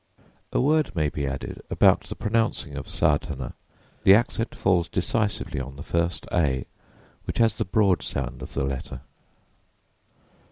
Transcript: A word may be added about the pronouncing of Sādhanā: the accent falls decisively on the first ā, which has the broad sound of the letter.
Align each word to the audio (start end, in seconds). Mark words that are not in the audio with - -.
A 0.51 0.59
word 0.59 0.95
may 0.95 1.09
be 1.09 1.27
added 1.27 1.61
about 1.69 2.05
the 2.09 2.15
pronouncing 2.15 2.75
of 2.75 2.87
Sādhanā: 2.87 3.53
the 4.01 4.15
accent 4.15 4.55
falls 4.55 4.89
decisively 4.89 5.59
on 5.59 5.75
the 5.75 5.83
first 5.83 6.25
ā, 6.31 6.65
which 7.25 7.37
has 7.37 7.55
the 7.57 7.65
broad 7.65 8.01
sound 8.01 8.41
of 8.41 8.55
the 8.55 8.63
letter. 8.65 9.01